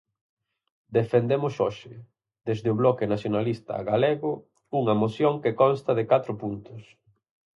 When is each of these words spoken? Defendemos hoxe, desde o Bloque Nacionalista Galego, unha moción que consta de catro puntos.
Defendemos 0.97 1.53
hoxe, 1.63 1.93
desde 2.47 2.67
o 2.73 2.77
Bloque 2.81 3.11
Nacionalista 3.13 3.75
Galego, 3.91 4.31
unha 4.79 4.95
moción 5.01 5.33
que 5.43 5.57
consta 5.61 5.91
de 5.99 6.07
catro 6.11 6.33
puntos. 6.41 6.83